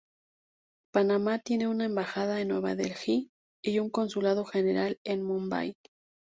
[0.95, 3.29] Panamá tiene una Embajada en Nueva Delhi
[3.63, 5.75] y un Consulado General en Mumbai.